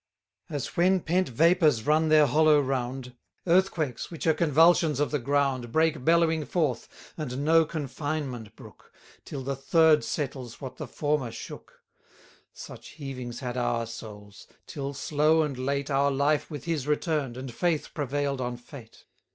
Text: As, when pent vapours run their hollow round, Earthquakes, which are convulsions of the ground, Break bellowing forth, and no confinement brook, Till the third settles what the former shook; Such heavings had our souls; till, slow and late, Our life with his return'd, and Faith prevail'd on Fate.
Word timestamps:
As, 0.49 0.75
when 0.75 1.01
pent 1.01 1.29
vapours 1.29 1.85
run 1.85 2.09
their 2.09 2.25
hollow 2.25 2.59
round, 2.59 3.15
Earthquakes, 3.45 4.09
which 4.09 4.25
are 4.25 4.33
convulsions 4.33 4.99
of 4.99 5.11
the 5.11 5.19
ground, 5.19 5.71
Break 5.71 6.03
bellowing 6.03 6.43
forth, 6.43 7.13
and 7.17 7.45
no 7.45 7.65
confinement 7.65 8.55
brook, 8.55 8.91
Till 9.25 9.43
the 9.43 9.55
third 9.55 10.03
settles 10.03 10.59
what 10.59 10.77
the 10.77 10.87
former 10.87 11.29
shook; 11.31 11.83
Such 12.51 12.95
heavings 12.95 13.41
had 13.41 13.57
our 13.57 13.85
souls; 13.85 14.47
till, 14.65 14.95
slow 14.95 15.43
and 15.43 15.55
late, 15.59 15.91
Our 15.91 16.09
life 16.09 16.49
with 16.49 16.63
his 16.65 16.87
return'd, 16.87 17.37
and 17.37 17.53
Faith 17.53 17.93
prevail'd 17.93 18.41
on 18.41 18.57
Fate. 18.57 19.05